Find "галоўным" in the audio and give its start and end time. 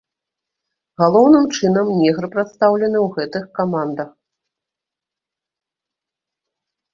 1.01-1.43